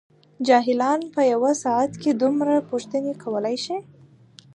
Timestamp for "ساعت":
1.63-1.91